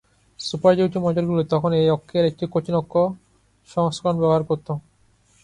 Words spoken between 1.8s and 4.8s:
এই অক্ষের একটি কঠিন অক্ষ সংস্করণ ব্যবহার করত।